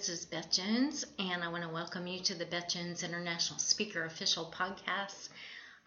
[0.00, 3.58] This is Beth Jones, and I want to welcome you to the Beth Jones International
[3.58, 5.28] Speaker Official Podcast.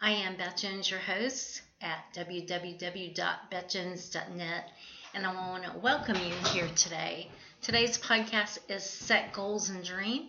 [0.00, 4.70] I am Beth Jones, your host at www.bethjones.net,
[5.14, 7.28] and I want to welcome you here today.
[7.60, 10.28] Today's podcast is Set Goals and Dream,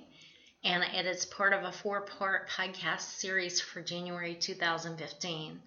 [0.64, 5.62] and it is part of a four part podcast series for January 2015.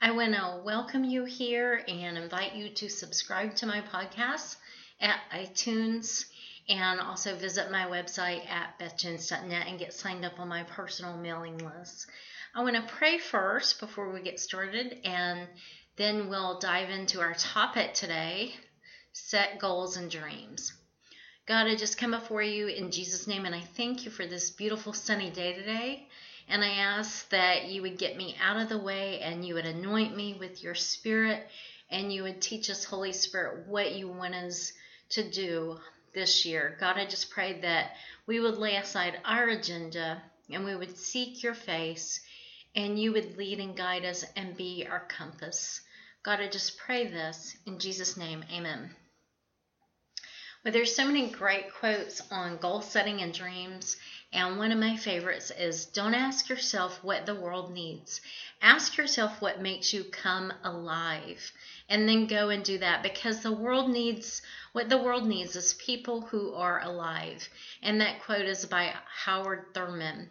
[0.00, 4.54] I want to welcome you here and invite you to subscribe to my podcast
[5.00, 6.26] at iTunes
[6.68, 11.58] and also visit my website at bethjones.net and get signed up on my personal mailing
[11.58, 12.06] list.
[12.54, 15.46] I want to pray first before we get started and
[15.96, 18.54] then we'll dive into our topic today
[19.12, 20.72] set goals and dreams.
[21.46, 24.50] God, I just come before you in Jesus' name and I thank you for this
[24.50, 26.06] beautiful sunny day today.
[26.48, 29.64] And I ask that you would get me out of the way and you would
[29.64, 31.46] anoint me with your spirit
[31.90, 34.72] and you would teach us, Holy Spirit, what you want us
[35.10, 35.78] to do
[36.16, 36.76] this year.
[36.80, 37.92] God, I just pray that
[38.26, 42.20] we would lay aside our agenda and we would seek your face
[42.74, 45.82] and you would lead and guide us and be our compass.
[46.22, 48.42] God, I just pray this in Jesus' name.
[48.50, 48.90] Amen.
[50.66, 53.96] Well, there's so many great quotes on goal setting and dreams,
[54.32, 58.20] and one of my favorites is Don't ask yourself what the world needs.
[58.60, 61.52] Ask yourself what makes you come alive,
[61.88, 65.74] and then go and do that because the world needs what the world needs is
[65.74, 67.48] people who are alive.
[67.80, 68.92] And that quote is by
[69.24, 70.30] Howard Thurman.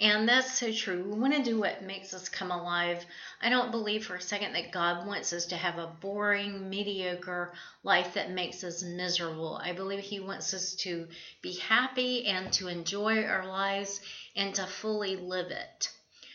[0.00, 1.04] And that's so true.
[1.04, 3.04] We want to do what makes us come alive.
[3.42, 7.52] I don't believe for a second that God wants us to have a boring, mediocre
[7.82, 9.60] life that makes us miserable.
[9.62, 11.06] I believe He wants us to
[11.42, 14.00] be happy and to enjoy our lives
[14.34, 15.90] and to fully live it.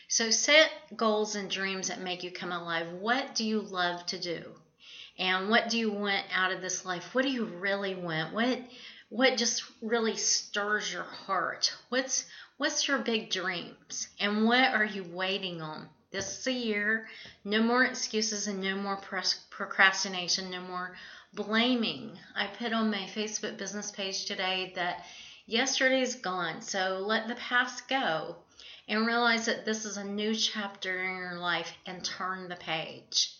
[0.06, 2.86] So set goals and dreams that make you come alive.
[3.00, 4.42] What do you love to do?
[5.18, 7.12] And what do you want out of this life?
[7.14, 8.32] What do you really want?
[8.32, 8.60] What
[9.08, 11.72] what just really stirs your heart?
[11.90, 12.24] What's
[12.56, 14.08] what's your big dreams?
[14.18, 15.88] And what are you waiting on?
[16.10, 17.08] This is a year.
[17.44, 19.00] No more excuses and no more
[19.50, 20.96] procrastination, no more
[21.34, 22.18] blaming.
[22.34, 25.04] I put on my Facebook business page today that
[25.46, 28.36] yesterday's gone, so let the past go
[28.88, 33.36] and realize that this is a new chapter in your life and turn the page.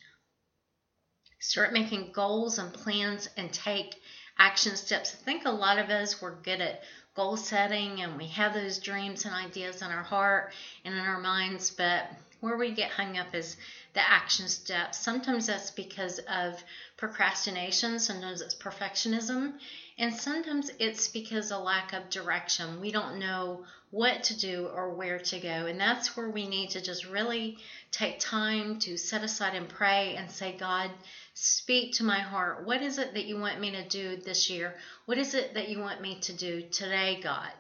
[1.39, 3.95] Start making goals and plans and take
[4.39, 5.15] action steps.
[5.15, 6.83] I think a lot of us were good at
[7.17, 10.53] goal setting and we have those dreams and ideas in our heart
[10.85, 12.05] and in our minds, but
[12.41, 13.57] where we get hung up is
[13.95, 14.99] the action steps.
[14.99, 16.63] Sometimes that's because of
[16.99, 19.55] procrastination, sometimes it's perfectionism,
[19.99, 22.81] and sometimes it's because of lack of direction.
[22.81, 26.71] We don't know what to do or where to go, and that's where we need
[26.71, 27.57] to just really
[27.91, 30.91] take time to set aside and pray and say, God,
[31.37, 32.63] speak to my heart.
[32.63, 34.75] What is it that you want me to do this year?
[35.05, 37.53] What is it that you want me to do today, God?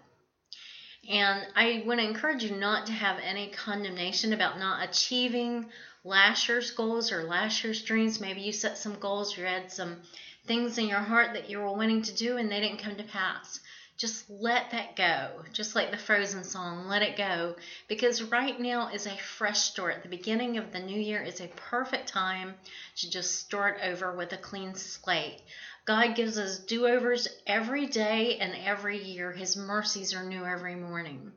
[1.08, 5.66] And I want to encourage you not to have any condemnation about not achieving
[6.04, 8.18] last year's goals or last year's dreams.
[8.18, 9.98] Maybe you set some goals, you had some
[10.46, 13.04] things in your heart that you were wanting to do and they didn't come to
[13.04, 13.60] pass.
[13.96, 15.42] Just let that go.
[15.52, 17.56] Just like the Frozen song, let it go.
[17.88, 20.02] Because right now is a fresh start.
[20.02, 22.54] The beginning of the new year is a perfect time
[22.96, 25.40] to just start over with a clean slate.
[25.86, 29.32] God gives us do overs every day and every year.
[29.32, 31.32] His mercies are new every morning.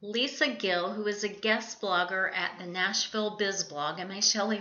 [0.00, 4.60] Lisa Gill, who is a guest blogger at the Nashville Biz Blog, and my Shelly,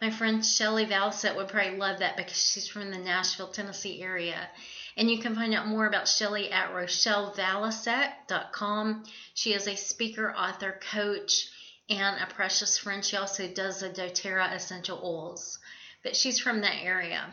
[0.00, 4.48] my friend Shelly Valasek would probably love that because she's from the Nashville, Tennessee area.
[4.96, 9.04] And you can find out more about Shelly at RochelleValasek.com.
[9.34, 11.48] She is a speaker, author, coach,
[11.88, 13.02] and a precious friend.
[13.04, 15.58] She also does the doTERRA essential oils.
[16.02, 17.32] But she's from that area.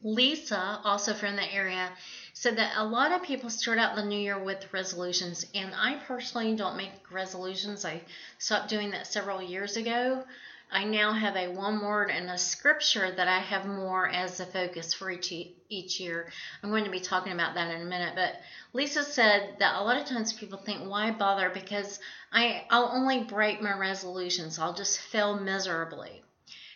[0.00, 1.90] Lisa, also from the area,
[2.32, 5.96] said that a lot of people start out the new year with resolutions, and I
[5.96, 7.84] personally don't make resolutions.
[7.84, 8.02] I
[8.38, 10.24] stopped doing that several years ago.
[10.70, 14.46] I now have a one word and a scripture that I have more as a
[14.46, 16.30] focus for each each year.
[16.62, 18.40] I'm going to be talking about that in a minute, but
[18.72, 22.00] Lisa said that a lot of times people think, "Why bother?" Because
[22.30, 24.58] I I'll only break my resolutions.
[24.58, 26.22] I'll just fail miserably.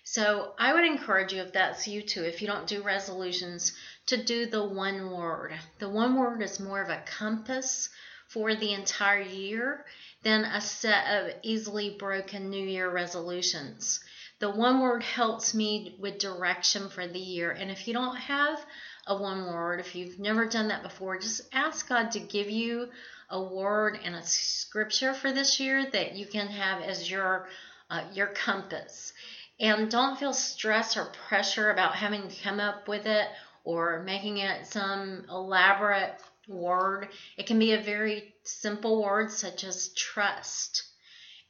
[0.05, 3.73] So I would encourage you, if that's you too, if you don't do resolutions,
[4.07, 5.55] to do the one word.
[5.79, 7.89] The one word is more of a compass
[8.33, 9.85] for the entire year
[10.23, 14.01] than a set of easily broken New Year resolutions.
[14.39, 17.51] The one word helps me with direction for the year.
[17.51, 18.65] And if you don't have
[19.07, 22.89] a one word, if you've never done that before, just ask God to give you
[23.31, 27.49] a word and a scripture for this year that you can have as your
[27.91, 29.13] uh, your compass.
[29.61, 33.29] And don't feel stress or pressure about having to come up with it
[33.65, 36.15] or making it some elaborate
[36.49, 37.09] word.
[37.37, 40.85] It can be a very simple word such as trust.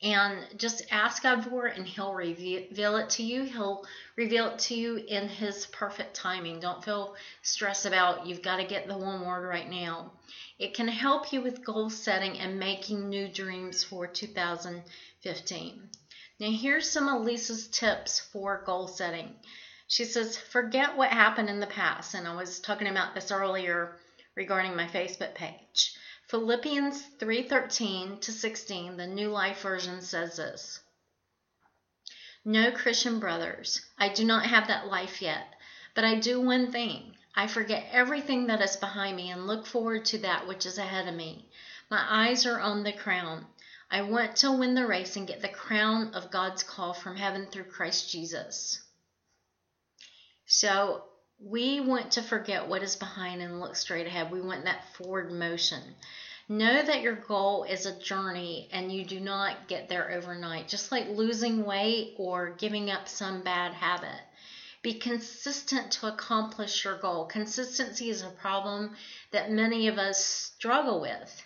[0.02, 3.44] And just ask God for it and He'll reveal it to you.
[3.44, 3.86] He'll
[4.16, 6.58] reveal it to you in His perfect timing.
[6.58, 10.10] Don't feel stressed about you've got to get the one word right now.
[10.58, 15.88] It can help you with goal setting and making new dreams for 2015.
[16.40, 19.36] Now, here's some of Lisa's tips for goal setting.
[19.86, 22.14] She says, forget what happened in the past.
[22.14, 23.96] And I was talking about this earlier
[24.34, 25.96] regarding my Facebook page.
[26.28, 30.80] Philippians 3:13 to 16, the New Life version says this.
[32.44, 35.54] No Christian brothers, I do not have that life yet,
[35.94, 37.16] but I do one thing.
[37.34, 41.06] I forget everything that is behind me and look forward to that which is ahead
[41.06, 41.48] of me.
[41.90, 43.46] My eyes are on the crown.
[43.90, 47.46] I want to win the race and get the crown of God's call from heaven
[47.46, 48.80] through Christ Jesus.
[50.46, 51.04] So
[51.38, 54.30] we want to forget what is behind and look straight ahead.
[54.30, 55.82] We want that forward motion.
[56.48, 60.92] Know that your goal is a journey and you do not get there overnight, just
[60.92, 64.20] like losing weight or giving up some bad habit.
[64.82, 67.26] Be consistent to accomplish your goal.
[67.26, 68.96] Consistency is a problem
[69.30, 71.44] that many of us struggle with.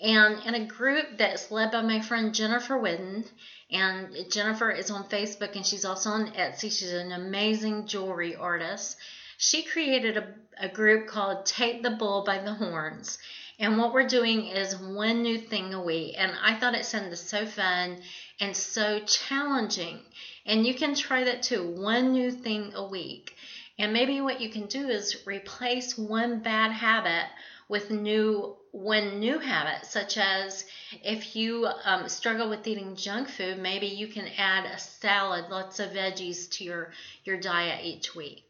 [0.00, 3.26] And in a group that's led by my friend Jennifer Whitten.
[3.70, 6.70] and Jennifer is on Facebook and she's also on Etsy.
[6.70, 8.96] She's an amazing jewelry artist.
[9.38, 13.18] She created a, a group called Take the Bull by the Horns.
[13.58, 16.14] And what we're doing is one new thing a week.
[16.18, 18.02] And I thought it sounded so fun
[18.40, 20.00] and so challenging.
[20.44, 23.36] And you can try that too one new thing a week.
[23.78, 27.26] And maybe what you can do is replace one bad habit
[27.68, 30.64] with new when new habits, such as
[31.04, 35.78] if you um, struggle with eating junk food, maybe you can add a salad, lots
[35.78, 38.44] of veggies to your, your diet each week.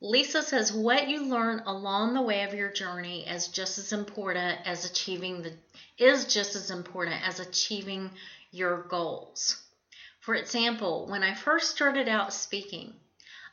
[0.00, 4.60] Lisa says what you learn along the way of your journey is just as important
[4.64, 5.52] as achieving the
[5.98, 8.08] is just as important as achieving
[8.52, 9.60] your goals.
[10.20, 12.94] For example, when I first started out speaking,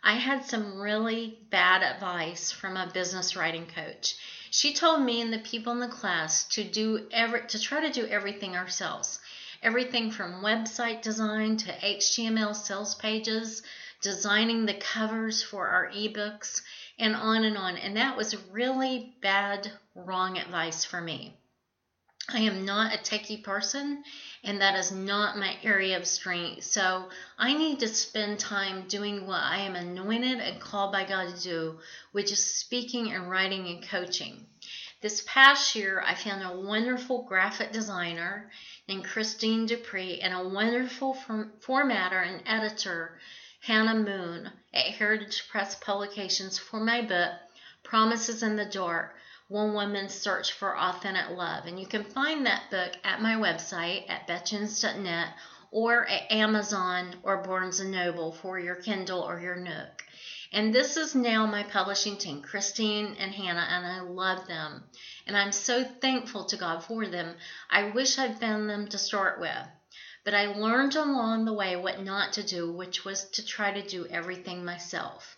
[0.03, 4.15] I had some really bad advice from a business writing coach.
[4.51, 7.91] She told me and the people in the class to do every to try to
[7.91, 9.19] do everything ourselves.
[9.63, 13.63] Everything from website design to HTML sales pages,
[14.01, 16.61] designing the covers for our ebooks,
[16.99, 17.77] and on and on.
[17.77, 21.35] And that was really bad, wrong advice for me.
[22.27, 24.03] I am not a techie person,
[24.43, 26.63] and that is not my area of strength.
[26.63, 31.35] So I need to spend time doing what I am anointed and called by God
[31.35, 31.79] to do,
[32.13, 34.47] which is speaking and writing and coaching.
[35.01, 38.49] This past year, I found a wonderful graphic designer
[38.87, 43.19] named Christine Dupree and a wonderful formatter and editor,
[43.61, 47.33] Hannah Moon, at Heritage Press Publications for my book,
[47.83, 49.15] Promises in the Dark
[49.47, 51.65] one Woman's Search for Authentic Love.
[51.65, 55.27] And you can find that book at my website at bethjones.net
[55.69, 60.03] or at Amazon or Barnes & Noble for your Kindle or your Nook.
[60.51, 64.83] And this is now my publishing team, Christine and Hannah, and I love them.
[65.27, 67.35] And I'm so thankful to God for them.
[67.69, 69.67] I wish I'd found them to start with.
[70.23, 73.87] But I learned along the way what not to do, which was to try to
[73.87, 75.37] do everything myself.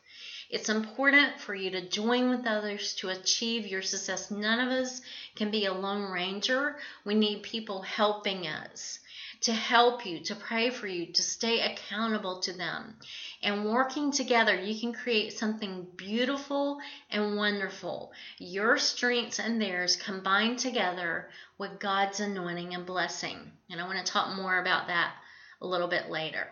[0.49, 4.31] It's important for you to join with others to achieve your success.
[4.31, 5.01] None of us
[5.35, 6.77] can be a lone ranger.
[7.03, 8.99] We need people helping us
[9.41, 12.95] to help you, to pray for you, to stay accountable to them.
[13.43, 16.79] And working together, you can create something beautiful
[17.11, 18.13] and wonderful.
[18.37, 23.51] Your strengths and theirs combined together with God's anointing and blessing.
[23.69, 25.13] And I want to talk more about that
[25.61, 26.47] a little bit later.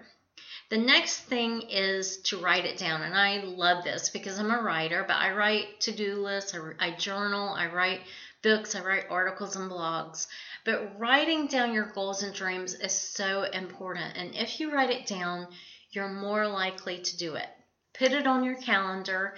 [0.69, 3.01] The next thing is to write it down.
[3.01, 6.87] And I love this because I'm a writer, but I write to do lists, I,
[6.87, 8.01] I journal, I write
[8.41, 10.27] books, I write articles and blogs.
[10.63, 14.17] But writing down your goals and dreams is so important.
[14.17, 15.47] And if you write it down,
[15.91, 17.47] you're more likely to do it.
[17.93, 19.37] Put it on your calendar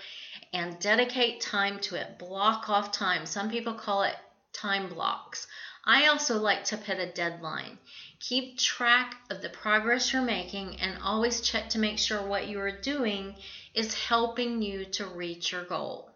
[0.53, 2.17] and dedicate time to it.
[2.17, 3.25] Block off time.
[3.25, 4.15] Some people call it
[4.53, 5.45] time blocks.
[5.85, 7.77] I also like to put a deadline.
[8.19, 12.59] Keep track of the progress you're making and always check to make sure what you
[12.59, 13.35] are doing
[13.73, 16.09] is helping you to reach your goal.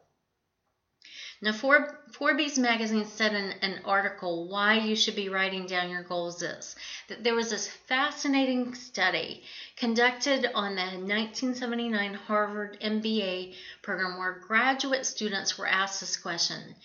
[1.43, 6.43] Now, Forbes magazine said in an article why you should be writing down your goals
[6.43, 6.75] is
[7.07, 9.43] that there was this fascinating study
[9.75, 16.75] conducted on the 1979 Harvard MBA program where graduate students were asked this question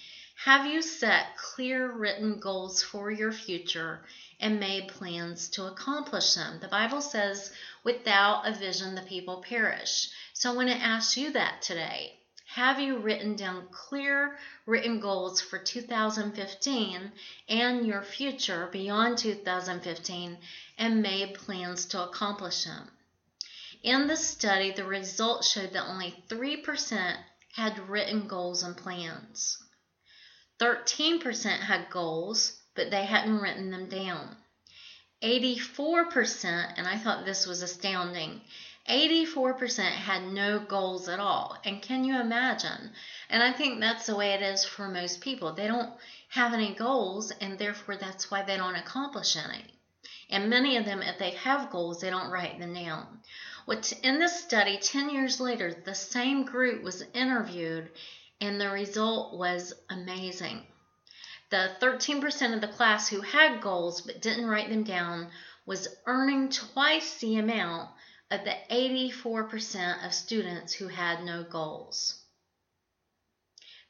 [0.44, 4.06] Have you set clear written goals for your future
[4.38, 6.58] and made plans to accomplish them.
[6.60, 7.52] The Bible says,
[7.82, 10.10] without a vision, the people perish.
[10.34, 12.18] So I want to ask you that today.
[12.48, 17.12] have you written down clear written goals for 2015
[17.48, 20.38] and your future beyond 2015
[20.78, 22.90] and made plans to accomplish them?
[23.82, 27.16] In the study, the results showed that only 3%
[27.54, 29.62] had written goals and plans.
[30.58, 34.36] 13% had goals, but they hadn't written them down.
[35.22, 38.40] 84%, and I thought this was astounding,
[38.88, 41.56] 84% had no goals at all.
[41.64, 42.92] And can you imagine?
[43.28, 45.52] And I think that's the way it is for most people.
[45.52, 45.92] They don't
[46.28, 49.64] have any goals, and therefore that's why they don't accomplish any.
[50.30, 53.20] And many of them, if they have goals, they don't write them down.
[53.64, 57.90] What's in this study, 10 years later, the same group was interviewed,
[58.40, 60.66] and the result was amazing.
[61.50, 65.30] The 13% of the class who had goals but didn't write them down
[65.64, 67.90] was earning twice the amount
[68.30, 72.22] of the 84% of students who had no goals.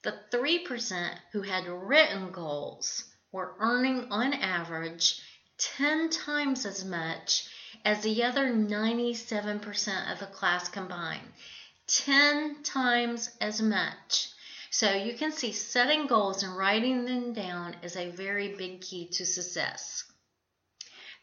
[0.03, 5.21] The 3% who had written goals were earning on average
[5.59, 7.49] 10 times as much
[7.85, 11.33] as the other 97% of the class combined.
[11.87, 14.29] 10 times as much.
[14.71, 19.07] So you can see setting goals and writing them down is a very big key
[19.13, 20.05] to success.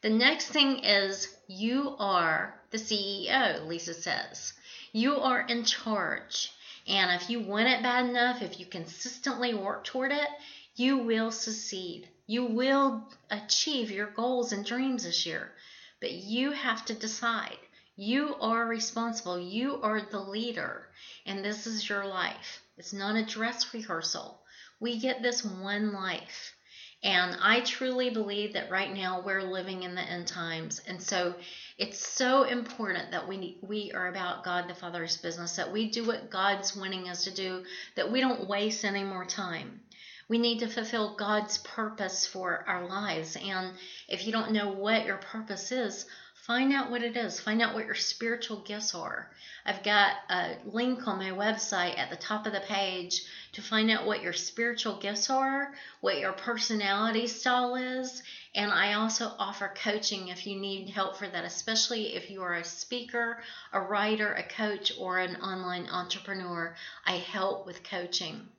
[0.02, 4.54] The next thing is you are the CEO, Lisa says.
[4.92, 6.52] You are in charge.
[6.88, 10.28] And if you want it bad enough, if you consistently work toward it,
[10.76, 12.10] you will succeed.
[12.28, 15.54] You will achieve your goals and dreams this year.
[16.02, 17.58] But you have to decide.
[17.96, 19.40] You are responsible.
[19.40, 20.88] You are the leader.
[21.26, 22.62] And this is your life.
[22.78, 24.42] It's not a dress rehearsal.
[24.80, 26.56] We get this one life.
[27.04, 30.82] And I truly believe that right now we're living in the end times.
[30.88, 31.36] And so
[31.78, 36.06] it's so important that we we are about God the Father's business, that we do
[36.06, 39.82] what God's wanting us to do, that we don't waste any more time.
[40.30, 43.36] We need to fulfill God's purpose for our lives.
[43.36, 43.74] And
[44.08, 46.06] if you don't know what your purpose is,
[46.46, 47.40] Find out what it is.
[47.40, 49.32] Find out what your spiritual gifts are.
[49.66, 53.22] I've got a link on my website at the top of the page
[53.54, 58.22] to find out what your spiritual gifts are, what your personality style is,
[58.54, 62.56] and I also offer coaching if you need help for that, especially if you are
[62.56, 66.76] a speaker, a writer, a coach, or an online entrepreneur.
[67.06, 68.50] I help with coaching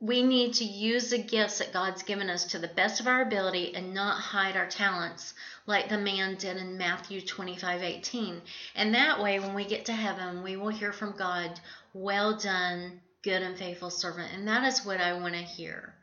[0.00, 3.22] we need to use the gifts that God's given us to the best of our
[3.22, 5.34] ability and not hide our talents
[5.66, 8.40] like the man did in Matthew 25 18.
[8.76, 11.58] And that way, when we get to heaven, we will hear from God,
[11.94, 14.32] Well done, good and faithful servant.
[14.32, 15.94] And that is what I want to hear.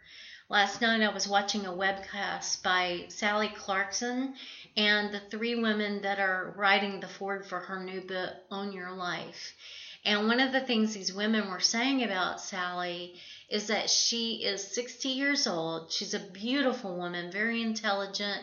[0.50, 4.36] Last night, I was watching a webcast by Sally Clarkson
[4.76, 8.92] and the three women that are writing the foreword for her new book, Own Your
[8.92, 9.56] Life.
[10.04, 13.16] And one of the things these women were saying about Sally
[13.50, 15.92] is that she is 60 years old.
[15.92, 18.42] She's a beautiful woman, very intelligent,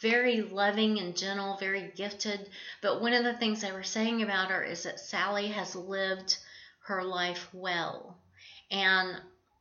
[0.00, 2.48] very loving and gentle, very gifted.
[2.80, 6.38] But one of the things they were saying about her is that Sally has lived
[6.86, 8.18] her life well.
[8.70, 9.20] And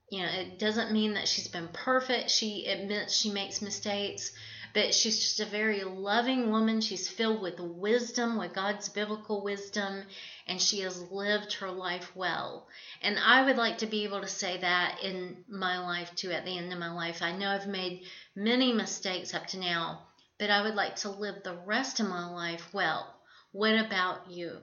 [0.09, 2.29] you know, it doesn't mean that she's been perfect.
[2.29, 4.31] She admits she makes mistakes,
[4.73, 6.81] but she's just a very loving woman.
[6.81, 10.03] She's filled with wisdom, with God's biblical wisdom,
[10.47, 12.67] and she has lived her life well.
[13.01, 16.43] And I would like to be able to say that in my life too at
[16.43, 17.21] the end of my life.
[17.21, 20.07] I know I've made many mistakes up to now,
[20.39, 23.15] but I would like to live the rest of my life well.
[23.51, 24.57] What about you?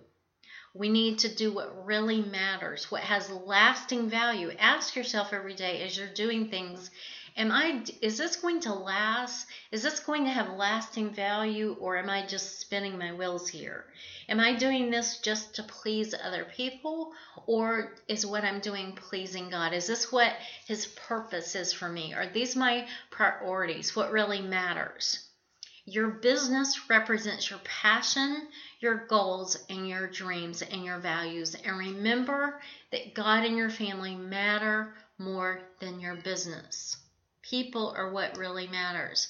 [0.74, 4.50] We need to do what really matters, what has lasting value.
[4.58, 6.90] Ask yourself every day as you're doing things
[7.36, 9.46] am I is this going to last?
[9.70, 13.86] Is this going to have lasting value or am I just spinning my wheels here?
[14.28, 17.12] Am I doing this just to please other people
[17.46, 19.72] or is what I'm doing pleasing God?
[19.72, 20.32] Is this what
[20.66, 22.14] his purpose is for me?
[22.14, 23.96] Are these my priorities?
[23.96, 25.26] What really matters?
[25.86, 31.56] Your business represents your passion, your goals, and your dreams and your values.
[31.56, 32.60] And remember
[32.92, 36.96] that God and your family matter more than your business.
[37.42, 39.28] People are what really matters.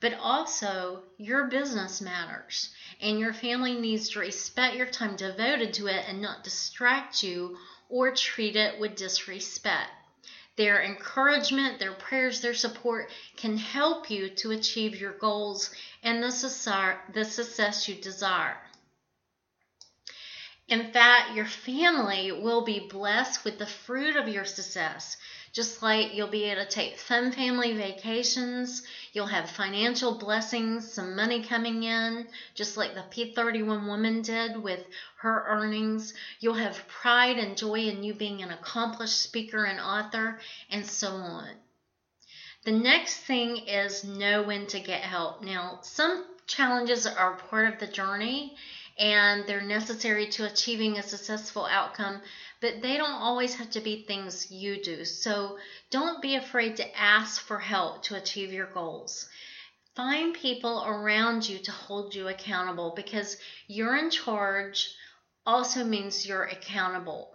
[0.00, 5.88] But also, your business matters, and your family needs to respect your time devoted to
[5.88, 7.58] it and not distract you
[7.90, 9.90] or treat it with disrespect.
[10.56, 15.70] Their encouragement, their prayers, their support can help you to achieve your goals
[16.02, 18.60] and the, success you desire.
[20.68, 25.16] In fact, your family will be blessed with the fruit of your success.
[25.52, 31.16] Just like you'll be able to take fun family vacations, you'll have financial blessings, some
[31.16, 34.84] money coming in, just like the P31 woman did with
[35.18, 36.14] her earnings.
[36.38, 40.38] You'll have pride and joy in you being an accomplished speaker and author,
[40.70, 41.48] and so on.
[42.64, 45.42] The next thing is know when to get help.
[45.42, 48.56] Now, some challenges are part of the journey
[48.98, 52.20] and they're necessary to achieving a successful outcome,
[52.60, 55.04] but they don't always have to be things you do.
[55.04, 55.58] So
[55.90, 59.28] don't be afraid to ask for help to achieve your goals.
[59.96, 63.36] Find people around you to hold you accountable because
[63.66, 64.94] you're in charge
[65.46, 67.32] also means you're accountable.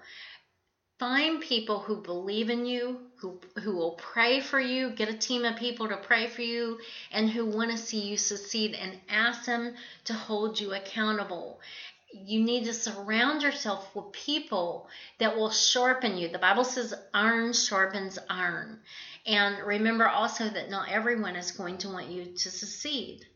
[0.98, 5.44] Find people who believe in you, who, who will pray for you, get a team
[5.44, 6.80] of people to pray for you,
[7.12, 11.60] and who want to see you succeed, and ask them to hold you accountable.
[12.18, 16.30] You need to surround yourself with people that will sharpen you.
[16.30, 18.80] The Bible says iron sharpens iron.
[19.26, 23.28] And remember also that not everyone is going to want you to succeed.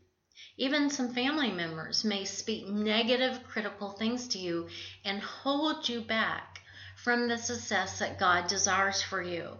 [0.56, 4.68] Even some family members may speak negative, critical things to you
[5.04, 6.62] and hold you back
[6.96, 9.58] from the success that God desires for you.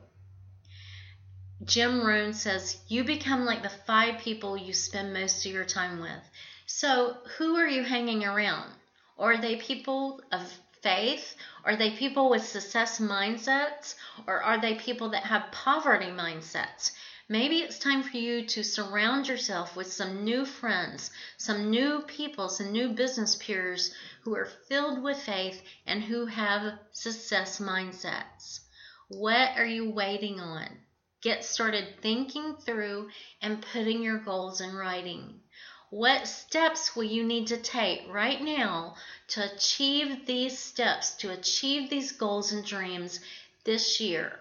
[1.63, 6.01] Jim Rohn says, You become like the five people you spend most of your time
[6.01, 6.31] with.
[6.65, 8.73] So, who are you hanging around?
[9.21, 10.51] Are they people of
[10.81, 11.37] faith?
[11.63, 13.95] Are they people with success mindsets?
[14.27, 16.93] Or are they people that have poverty mindsets?
[17.29, 22.49] Maybe it's time for you to surround yourself with some new friends, some new people,
[22.49, 28.61] some new business peers who are filled with faith and who have success mindsets.
[29.09, 30.79] What are you waiting on?
[31.21, 33.11] Get started thinking through
[33.43, 35.43] and putting your goals in writing.
[35.91, 38.95] What steps will you need to take right now
[39.29, 43.19] to achieve these steps, to achieve these goals and dreams
[43.65, 44.39] this year?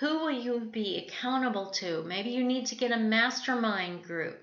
[0.00, 2.02] Who will you be accountable to?
[2.02, 4.38] Maybe you need to get a mastermind group.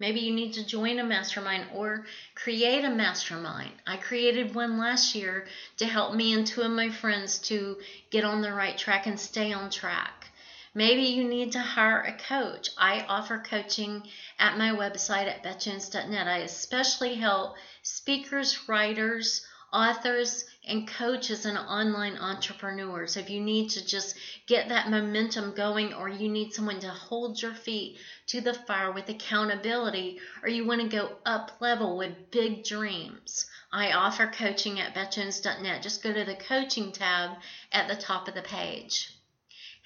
[0.00, 3.72] Maybe you need to join a mastermind or create a mastermind.
[3.86, 8.24] I created one last year to help me and two of my friends to get
[8.24, 10.30] on the right track and stay on track.
[10.76, 12.70] Maybe you need to hire a coach.
[12.76, 14.02] I offer coaching
[14.40, 16.26] at my website at bethjones.net.
[16.26, 23.16] I especially help speakers, writers, authors, and coaches and online entrepreneurs.
[23.16, 27.40] If you need to just get that momentum going, or you need someone to hold
[27.40, 32.32] your feet to the fire with accountability, or you want to go up level with
[32.32, 35.82] big dreams, I offer coaching at bethjones.net.
[35.82, 37.36] Just go to the coaching tab
[37.70, 39.10] at the top of the page.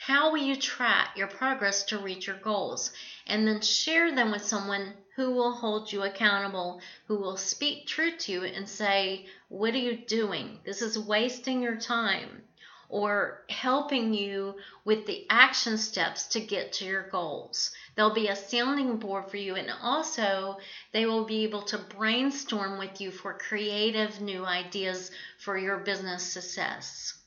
[0.01, 2.93] How will you track your progress to reach your goals?
[3.27, 8.19] And then share them with someone who will hold you accountable, who will speak truth
[8.19, 10.61] to you and say, What are you doing?
[10.65, 12.45] This is wasting your time.
[12.89, 17.73] Or helping you with the action steps to get to your goals.
[17.97, 20.59] They'll be a sounding board for you, and also
[20.93, 26.23] they will be able to brainstorm with you for creative new ideas for your business
[26.23, 27.18] success.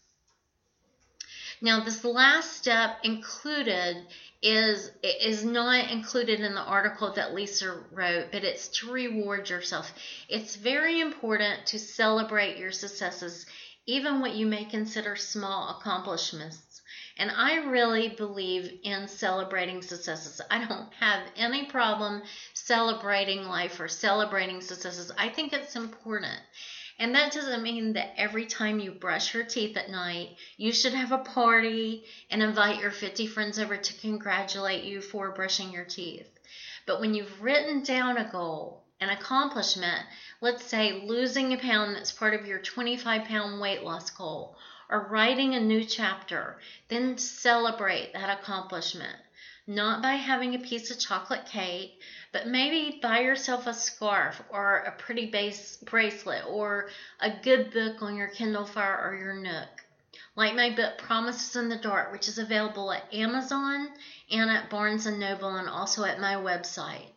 [1.63, 4.07] Now, this last step included
[4.41, 9.93] is is not included in the article that Lisa wrote, but it's to reward yourself.
[10.27, 13.45] It's very important to celebrate your successes,
[13.85, 16.81] even what you may consider small accomplishments.
[17.17, 20.41] And I really believe in celebrating successes.
[20.49, 22.23] I don't have any problem
[22.55, 25.11] celebrating life or celebrating successes.
[25.15, 26.39] I think it's important.
[27.01, 30.93] And that doesn't mean that every time you brush your teeth at night, you should
[30.93, 35.83] have a party and invite your 50 friends over to congratulate you for brushing your
[35.83, 36.29] teeth.
[36.85, 40.05] But when you've written down a goal, an accomplishment,
[40.41, 44.55] let's say losing a pound that's part of your 25 pound weight loss goal,
[44.87, 49.17] or writing a new chapter, then celebrate that accomplishment.
[49.73, 52.03] Not by having a piece of chocolate cake,
[52.33, 56.89] but maybe buy yourself a scarf or a pretty base bracelet or
[57.21, 59.69] a good book on your Kindle Fire or your Nook.
[60.35, 63.93] Like my book Promises in the Dark, which is available at Amazon
[64.29, 67.13] and at Barnes and Noble and also at my website.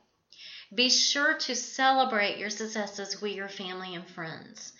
[0.72, 4.72] Be sure to celebrate your successes with your family and friends.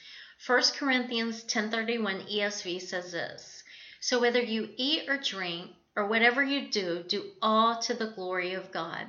[0.47, 3.65] 1 Corinthians 10:31 ESV says this:
[3.99, 8.55] So whether you eat or drink or whatever you do, do all to the glory
[8.55, 9.07] of God.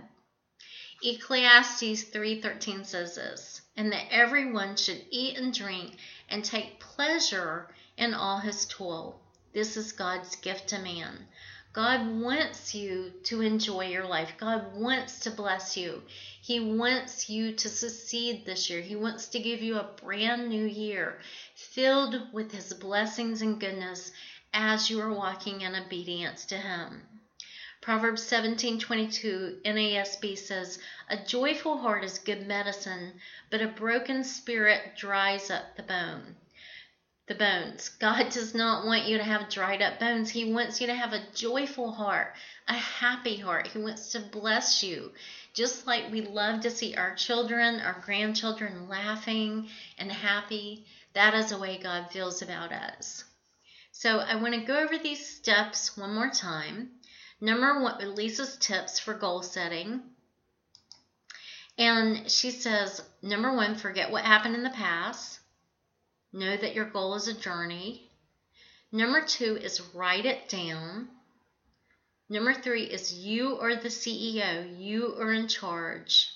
[1.04, 5.98] Ecclesiastes 3:13 says this, and that everyone should eat and drink
[6.30, 7.68] and take pleasure
[7.98, 9.20] in all his toil.
[9.54, 11.28] This is God's gift to man.
[11.76, 14.36] God wants you to enjoy your life.
[14.38, 16.02] God wants to bless you.
[16.42, 18.80] He wants you to succeed this year.
[18.80, 21.20] He wants to give you a brand new year
[21.54, 24.14] filled with His blessings and goodness
[24.58, 27.02] as you are walking in obedience to Him.
[27.82, 35.52] Proverbs 17:22 NASB says, "A joyful heart is good medicine, but a broken spirit dries
[35.52, 36.38] up the bone."
[37.28, 37.90] the bones.
[37.90, 40.30] God does not want you to have dried up bones.
[40.30, 42.34] He wants you to have a joyful heart,
[42.68, 43.68] a happy heart.
[43.68, 45.12] He wants to bless you.
[45.54, 51.50] Just like we love to see our children, our grandchildren laughing and happy, that is
[51.50, 53.24] the way God feels about us.
[53.98, 56.90] So I want to go over these steps one more time.
[57.40, 60.02] Number one, Lisa's tips for goal setting.
[61.78, 65.40] And she says, number one, forget what happened in the past.
[66.34, 68.12] Know that your goal is a journey.
[68.92, 71.08] Number two is write it down.
[72.28, 76.32] Number three is you are the CEO, you are in charge,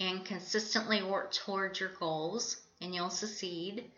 [0.00, 3.90] and consistently work towards your goals, and you'll succeed.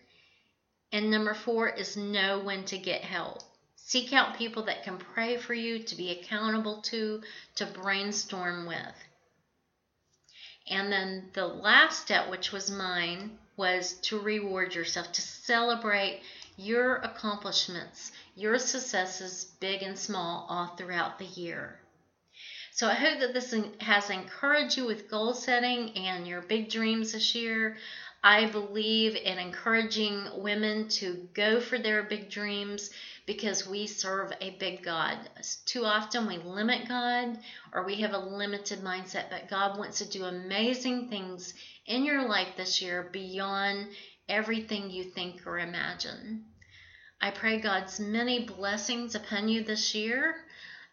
[0.92, 3.42] And number four is know when to get help.
[3.76, 7.22] Seek out people that can pray for you, to be accountable to,
[7.56, 8.94] to brainstorm with.
[10.70, 16.22] And then the last step, which was mine, was to reward yourself, to celebrate
[16.56, 21.80] your accomplishments, your successes, big and small, all throughout the year.
[22.72, 27.12] So I hope that this has encouraged you with goal setting and your big dreams
[27.12, 27.76] this year.
[28.22, 32.90] I believe in encouraging women to go for their big dreams
[33.26, 35.18] because we serve a big God.
[35.66, 37.38] Too often we limit God
[37.72, 41.54] or we have a limited mindset, but God wants to do amazing things
[41.86, 43.88] in your life this year beyond
[44.28, 46.44] everything you think or imagine.
[47.20, 50.36] I pray God's many blessings upon you this year.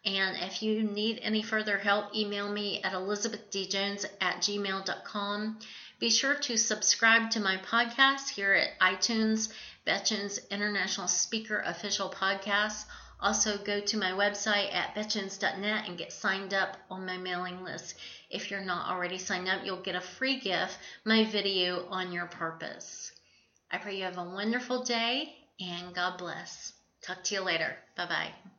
[0.04, 5.58] And if you need any further help, email me at elizabethdjones at gmail.com.
[5.98, 9.50] Be sure to subscribe to my podcast here at iTunes,
[9.86, 12.84] Beth Jones International Speaker Official Podcast.
[13.18, 17.96] Also, go to my website at bethjones.net and get signed up on my mailing list.
[18.28, 22.26] If you're not already signed up, you'll get a free gift my video on your
[22.26, 23.10] purpose.
[23.70, 26.74] I pray you have a wonderful day and God bless.
[27.02, 27.74] Talk to you later.
[27.96, 28.55] Bye bye.